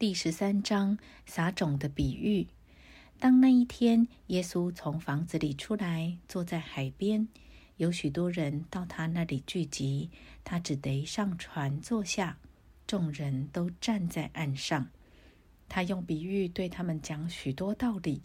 [0.00, 2.46] 第十三章撒种的比喻。
[3.18, 7.28] 当那一天，耶稣从房子里出来，坐在海边，
[7.76, 10.08] 有许多人到他那里聚集，
[10.42, 12.38] 他只得上船坐下，
[12.86, 14.88] 众人都站在岸上。
[15.68, 18.22] 他用比喻对他们讲许多道理，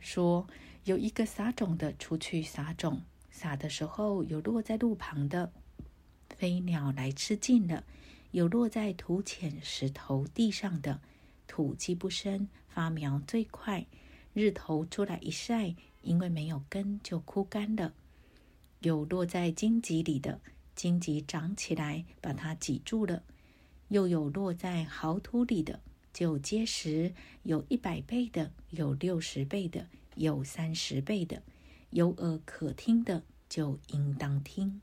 [0.00, 0.44] 说：
[0.82, 3.00] 有一个撒种的出去撒种，
[3.30, 5.52] 撒的时候有落在路旁的，
[6.30, 7.84] 飞鸟来吃尽了；
[8.32, 11.00] 有落在土浅石头地上的。
[11.46, 13.86] 土基不深，发苗最快。
[14.32, 17.92] 日头出来一晒，因为没有根，就枯干了。
[18.80, 20.40] 有落在荆棘里的，
[20.74, 23.22] 荆棘长起来，把它挤住了；
[23.88, 25.80] 又有落在好土里的，
[26.14, 27.12] 就结实。
[27.42, 31.42] 有一百倍的，有六十倍的，有三十倍的。
[31.90, 34.80] 有耳可听的，就应当听。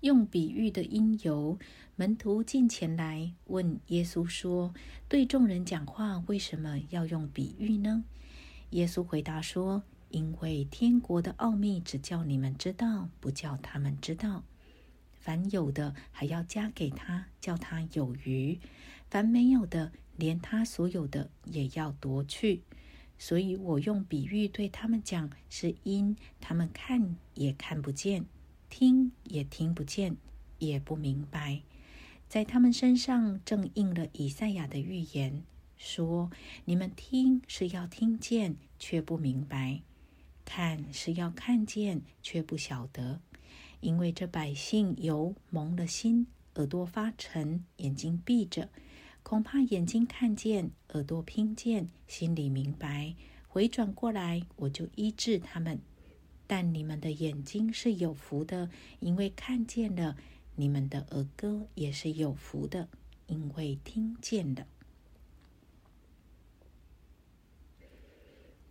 [0.00, 1.58] 用比喻的因由，
[1.94, 4.72] 门徒进前来问耶稣说
[5.08, 8.02] ：“对众人讲话，为什么要用比喻呢？”
[8.70, 14.42] 耶稣回答说：“因为天国的奥秘只叫你们知道，不叫他们知道。
[15.18, 18.58] 凡有的，还要加给他，叫他有余；
[19.10, 22.62] 凡没有的，连他所有的也要夺去。
[23.18, 28.24] 所以我用比喻对他们讲，是因他们看也看不见。”
[28.70, 30.16] 听也听不见，
[30.58, 31.60] 也不明白，
[32.28, 35.42] 在他们身上正应了以赛亚的预言，
[35.76, 36.30] 说
[36.64, 39.82] ：“你们听是要听见，却不明白；
[40.44, 43.20] 看是要看见，却不晓得。
[43.80, 48.68] 因为这百姓有蒙了心，耳朵发沉，眼睛闭着，
[49.22, 53.14] 恐怕眼睛看见，耳朵听见，心里明白，
[53.48, 55.80] 回转过来，我就医治他们。”
[56.50, 60.16] 但你们的眼睛是有福的，因为看见了；
[60.56, 62.88] 你们的耳歌也是有福的，
[63.28, 64.66] 因为听见了。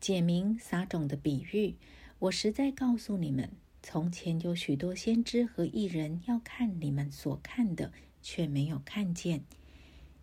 [0.02, 1.77] 解明撒种的比喻，
[2.19, 3.50] 我实在告诉你们：
[3.81, 9.40] 从前有许多先知和艺人要看你们所看的，却没有看见；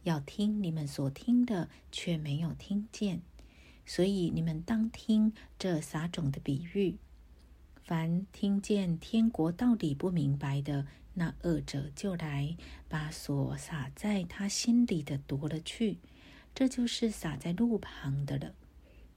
[0.03, 3.23] 要听你们所听的，却没有听见。
[3.87, 6.99] 所以你们当听这撒种的比喻。
[7.87, 12.57] 凡听见天国道理不明白的，那恶者就来
[12.89, 15.99] 把所撒在他心里的夺了去。
[16.53, 18.53] 这就是撒在路旁的了。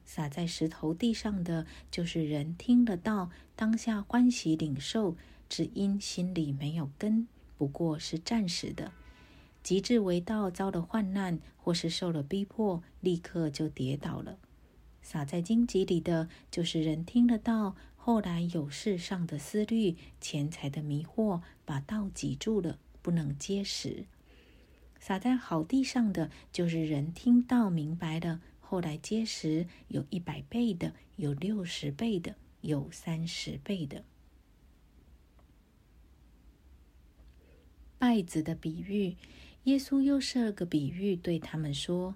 [0.06, 5.18] 撒在石头地上的，就是人听得到，当下欢喜领受，
[5.50, 8.91] 只因心里没有根，不过是暂时的。
[9.63, 14.38] 极致为道遭了患难，或是受了逼迫，立刻就跌倒了。
[15.09, 17.75] 撒在荆棘里的，就是人听得到。
[17.95, 24.05] 后来有世上的思虑、钱财的迷惑，把道挤住了，不能结实。
[24.99, 34.03] 撒在好地上的，就是人听到明白了，后来结实，有一百倍的，有六十倍的，有三十倍的。
[37.99, 39.15] 稗子的比喻，
[39.63, 42.13] 耶稣又设了个比喻，对他们说：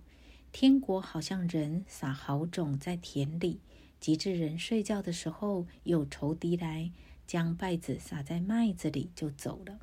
[0.54, 3.60] 天国好像人撒好种在田里。
[4.00, 6.92] 及至人睡觉的时候，有仇敌来
[7.26, 9.80] 将稗子撒在麦子里，就走了。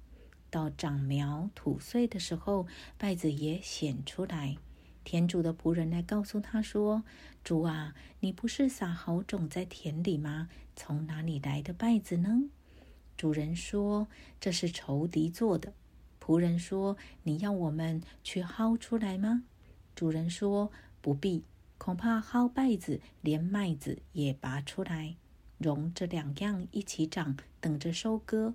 [0.48, 2.66] 到长苗吐穗的时候，
[3.00, 4.58] 稗子也显出来。
[5.02, 7.02] 田主的仆人来告诉他说
[7.42, 10.48] ：“主啊，你不是撒好种在田里吗？
[10.76, 12.42] 从哪里来的稗子呢？”
[13.16, 14.06] 主人说
[14.38, 15.72] ：“这是仇敌做的。”
[16.22, 19.44] 仆人说：“你要我们去薅出来吗？”
[20.00, 20.72] 主人说
[21.02, 21.44] ：“不必。”
[21.76, 25.16] 恐怕薅稗子，连麦子也拔出来，
[25.58, 28.54] 容这两样一起长，等着收割。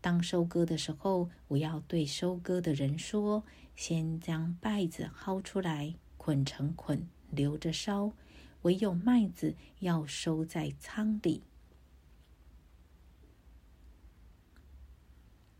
[0.00, 3.42] 当收割的时候，我要对收割的人说：
[3.74, 8.12] 先将稗子薅出来，捆成捆，留着烧；
[8.62, 11.42] 唯有麦子要收在仓里。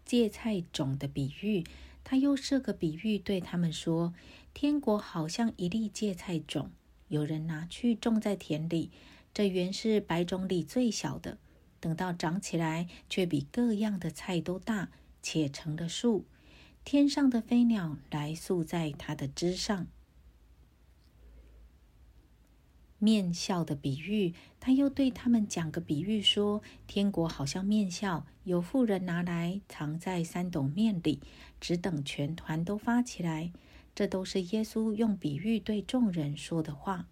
[0.05, 1.65] 芥菜种的比喻，
[2.05, 4.15] 他又设个比喻对他们说：
[4.61, 6.73] 天国好像一粒芥菜种。
[7.07, 8.91] 有人拿去种在田里，
[9.33, 11.39] 这原是百种里最小的。
[11.79, 14.91] 等到长起来，却比各样的菜都大，
[15.23, 16.25] 且成了树。
[16.85, 19.87] 天上的飞鸟来宿在它的枝上。
[22.99, 31.21] 面笑的比喻，他又对他们讲个比喻，说：天国好像面笑，有妇人拿来藏在三斗面里，
[31.61, 33.53] 只等全团都发起来。
[33.99, 37.09] 这都是耶稣用比喻对众人说的话。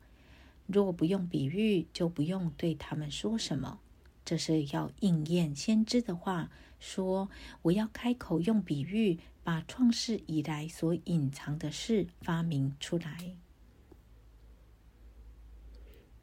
[0.68, 3.80] 若不用比喻，就不用对他们说什么。
[4.24, 6.48] 这是要应验先知的话，
[6.78, 7.28] 说
[7.62, 13.34] ：“我要开口用比喻，把创世以来所隐藏的事发明出来。”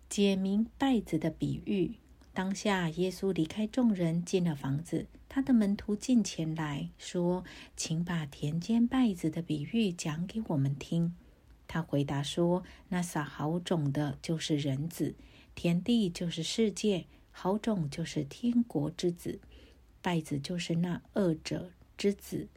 [0.07, 1.95] 解明稗子的比喻。
[2.33, 5.07] 当下，耶稣离开众人，进了房子。
[5.35, 7.43] 他的门徒进前来说
[7.75, 11.15] ：“请把田间稗子的比喻讲给我们听。”
[11.67, 15.15] 他回答说：“那撒好种的，就是人子；
[15.55, 19.39] 田地就是世界，好种就是天国之子，
[20.03, 22.47] 稗子就是那恶者之子。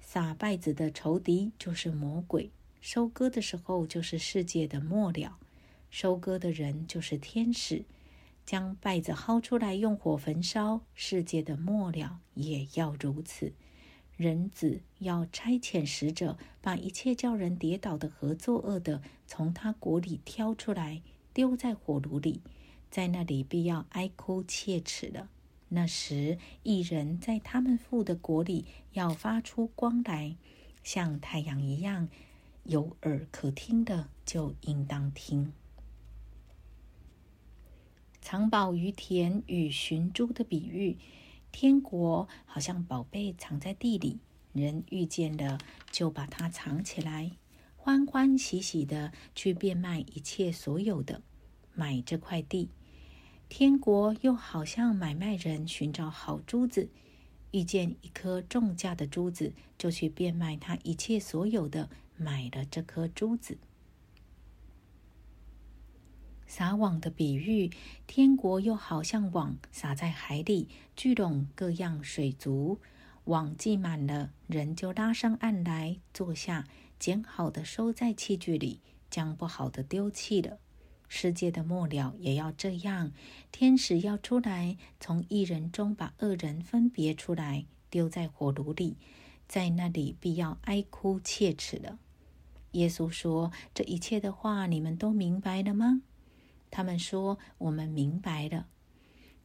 [0.00, 2.52] 撒稗子的仇敌就是魔鬼。
[2.80, 5.40] 收割的时候，就是世界的末了；
[5.90, 7.84] 收割的人就是天使。”
[8.44, 13.52] 将稗子薅出来，用火焚烧，世界的末了也要如此。
[14.16, 21.02] 人子要差遣使者，把一切叫人跌倒的和作恶的，从他国里挑出来，
[21.32, 22.42] 丢在火炉里，
[22.90, 25.28] 在那里必要哀哭切齿了。
[25.70, 30.36] 那时，一人在他们父的国里要发出光来，
[30.84, 32.08] 像太阳一样。
[32.64, 35.52] 有耳可听的，就应当听。
[38.32, 40.96] 藏宝于田与寻珠的比喻，
[41.50, 44.20] 天国好像宝贝藏在地里，
[44.54, 45.58] 人遇见了
[45.90, 47.32] 就把它藏起来，
[47.76, 51.20] 欢欢喜喜的去变卖一切所有的，
[51.74, 52.70] 买这块地。
[53.50, 56.88] 天国又好像买卖人寻找好珠子，
[57.50, 63.58] 遇见一颗重价的珠子，就去变卖他一切所有的，买了这颗珠子。
[66.54, 67.70] 撒网的比喻，
[68.06, 72.78] 天国又好像网撒在海里，聚拢各样水族。
[73.24, 76.68] 网系满了，人就拉上岸来，坐下，
[76.98, 80.58] 捡好的收在器具里，将不好的丢弃了。
[81.08, 83.12] 世界的末了也要这样，
[83.50, 88.98] 天使要出来，从一人中把恶人分别出来，丢在火炉里，
[89.48, 91.98] 在那里必要哀哭切齿了。
[92.72, 96.02] 耶稣说：“这一切的话，你们都明白了吗？”
[96.72, 98.66] 他们说：“我们明白了。”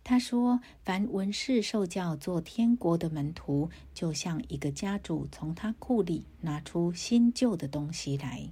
[0.03, 8.49] 他说：“凡文士受教做天国的门徒，就像一个家主从他库里拿出新旧的东西来。”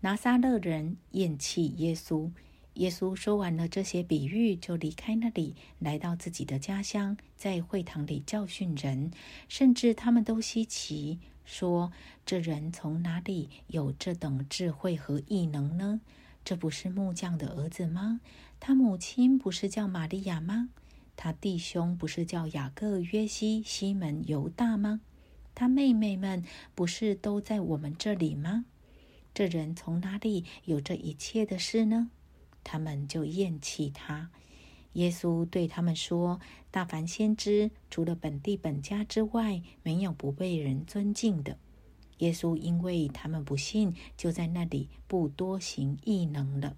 [0.00, 2.30] 拿撒勒人厌弃耶稣。
[2.74, 9.10] 耶稣说完了这些比喻，就离开那里，来到自己的家乡，在会堂里教训人，
[9.48, 11.18] 甚至他们都稀奇。
[11.48, 11.90] 说
[12.26, 16.02] ：“这人从哪里有这等智慧和异能呢？
[16.44, 18.20] 这不是木匠的儿子吗？
[18.60, 20.68] 他母亲不是叫玛利亚吗？
[21.16, 25.00] 他弟兄不是叫雅各、约西、西门、犹大吗？
[25.54, 28.66] 他妹妹们不是都在我们这里吗？
[29.32, 32.10] 这人从哪里有这一切的事呢？”
[32.62, 34.28] 他们就厌弃他。
[34.98, 36.40] 耶稣对他们说
[36.72, 41.56] ：“大凡先知，除了本地本家之外，没有不被人尊敬的。”
[42.18, 46.76] 耶稣因为他们不信，就在那里不多行异能了。